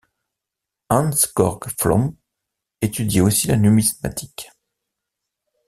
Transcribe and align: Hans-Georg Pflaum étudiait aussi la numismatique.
Hans-Georg 0.89 1.69
Pflaum 1.79 2.15
étudiait 2.81 3.21
aussi 3.21 3.45
la 3.45 3.55
numismatique. 3.55 4.49